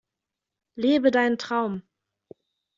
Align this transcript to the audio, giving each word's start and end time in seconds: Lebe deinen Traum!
Lebe 0.73 1.11
deinen 1.11 1.37
Traum! 1.37 1.83